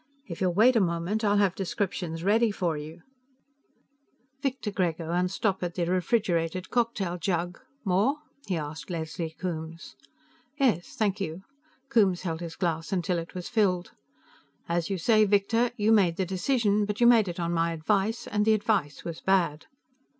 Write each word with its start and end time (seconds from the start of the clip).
If 0.25 0.41
you'll 0.41 0.55
wait 0.55 0.75
a 0.75 0.79
moment, 0.81 1.23
I'll 1.23 1.37
have 1.37 1.53
descriptions 1.53 2.23
ready 2.23 2.49
for 2.49 2.75
you...." 2.75 3.03
Victor 4.41 4.71
Grego 4.71 5.11
unstoppered 5.11 5.75
the 5.75 5.85
refrigerated 5.85 6.71
cocktail 6.71 7.19
jug. 7.19 7.59
"More?" 7.85 8.15
he 8.47 8.57
asked 8.57 8.89
Leslie 8.89 9.35
Coombes. 9.39 9.95
"Yes, 10.57 10.95
thank 10.95 11.21
you." 11.21 11.43
Coombes 11.89 12.23
held 12.23 12.39
his 12.41 12.55
glass 12.55 12.91
until 12.91 13.19
it 13.19 13.35
was 13.35 13.47
filled. 13.47 13.91
"As 14.67 14.89
you 14.89 14.97
say, 14.97 15.23
Victor, 15.23 15.69
you 15.77 15.91
made 15.91 16.15
the 16.15 16.25
decision, 16.25 16.85
but 16.85 16.99
you 16.99 17.05
made 17.05 17.27
it 17.27 17.39
on 17.39 17.53
my 17.53 17.71
advice, 17.71 18.25
and 18.25 18.43
the 18.43 18.55
advice 18.55 19.05
was 19.05 19.21
bad." 19.21 19.67